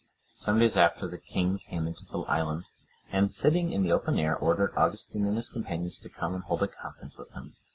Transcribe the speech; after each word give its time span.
Some 0.33 0.57
days 0.57 0.77
after, 0.77 1.07
the 1.07 1.19
king 1.19 1.59
came 1.59 1.85
into 1.85 2.05
the 2.11 2.21
island, 2.21 2.65
and 3.11 3.31
sitting 3.31 3.71
in 3.71 3.83
the 3.83 3.91
open 3.91 4.17
air, 4.17 4.35
ordered 4.35 4.73
Augustine 4.75 5.27
and 5.27 5.35
his 5.35 5.49
companions 5.51 5.99
to 5.99 6.09
come 6.09 6.33
and 6.33 6.43
hold 6.43 6.63
a 6.63 6.67
conference 6.67 7.19
with 7.19 7.29
him. 7.33 7.55